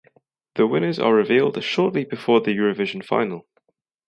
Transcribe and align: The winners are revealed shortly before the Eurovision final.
The 0.55 0.65
winners 0.65 0.97
are 0.97 1.13
revealed 1.13 1.63
shortly 1.63 2.05
before 2.05 2.41
the 2.41 2.57
Eurovision 2.57 3.05
final. 3.05 3.45